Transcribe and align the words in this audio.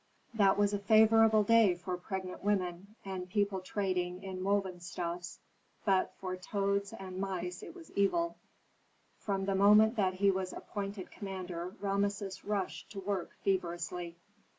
That 0.33 0.57
was 0.57 0.73
a 0.73 0.79
favorable 0.79 1.43
day 1.43 1.75
for 1.75 1.95
pregnant 1.95 2.43
women, 2.43 2.95
and 3.05 3.29
people 3.29 3.61
trading 3.61 4.23
in 4.23 4.43
woven 4.43 4.79
stuffs, 4.79 5.37
but 5.85 6.11
for 6.17 6.35
toads 6.35 6.91
and 6.91 7.19
mice 7.19 7.61
it 7.61 7.75
was 7.75 7.91
evil. 7.91 8.35
From 9.19 9.45
the 9.45 9.53
moment 9.53 9.97
that 9.97 10.15
he 10.15 10.31
was 10.31 10.53
appointed 10.53 11.11
commander 11.11 11.75
Rameses 11.79 12.43
rushed 12.43 12.89
to 12.93 12.99
work 12.99 13.29
feverishly. 13.43 14.15